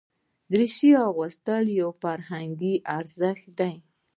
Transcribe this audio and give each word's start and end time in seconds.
دریشي 0.51 0.89
اغوستل 1.07 1.63
یو 1.79 1.89
فرهنګي 2.01 2.73
ارزښت 2.97 3.45
دی. 3.59 3.75